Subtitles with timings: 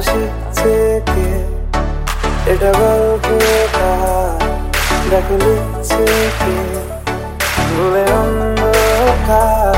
[0.00, 0.74] শিখছে
[1.06, 1.28] কে
[2.52, 3.26] এটা গল্প
[5.10, 6.04] দেখে লিখছে
[6.38, 6.56] কে?
[7.68, 9.74] ভুলে অন্ধকার।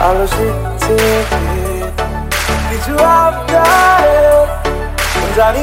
[0.00, 0.96] আলো শিখছে
[1.30, 1.40] কে?
[2.70, 4.18] কিছু আবদারে
[5.36, 5.62] জানি